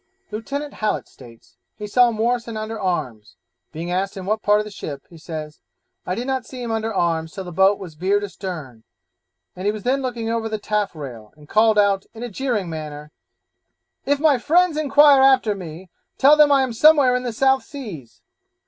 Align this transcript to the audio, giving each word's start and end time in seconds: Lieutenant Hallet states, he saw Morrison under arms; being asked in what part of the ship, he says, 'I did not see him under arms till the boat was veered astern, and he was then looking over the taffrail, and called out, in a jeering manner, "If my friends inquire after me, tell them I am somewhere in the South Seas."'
Lieutenant 0.31 0.73
Hallet 0.73 1.07
states, 1.07 1.57
he 1.75 1.85
saw 1.85 2.09
Morrison 2.09 2.57
under 2.57 2.79
arms; 2.79 3.35
being 3.71 3.91
asked 3.91 4.17
in 4.17 4.25
what 4.25 4.41
part 4.41 4.59
of 4.59 4.65
the 4.65 4.71
ship, 4.71 5.05
he 5.11 5.17
says, 5.19 5.61
'I 6.07 6.15
did 6.15 6.25
not 6.25 6.43
see 6.43 6.59
him 6.59 6.71
under 6.71 6.91
arms 6.91 7.33
till 7.33 7.43
the 7.43 7.51
boat 7.51 7.77
was 7.77 7.93
veered 7.93 8.23
astern, 8.23 8.83
and 9.55 9.67
he 9.67 9.71
was 9.71 9.83
then 9.83 10.01
looking 10.01 10.27
over 10.27 10.49
the 10.49 10.57
taffrail, 10.57 11.33
and 11.37 11.47
called 11.47 11.77
out, 11.77 12.07
in 12.15 12.23
a 12.23 12.29
jeering 12.29 12.67
manner, 12.67 13.11
"If 14.03 14.19
my 14.19 14.39
friends 14.39 14.75
inquire 14.75 15.21
after 15.21 15.53
me, 15.53 15.91
tell 16.17 16.35
them 16.35 16.51
I 16.51 16.63
am 16.63 16.73
somewhere 16.73 17.15
in 17.15 17.21
the 17.21 17.31
South 17.31 17.61
Seas."' 17.63 18.23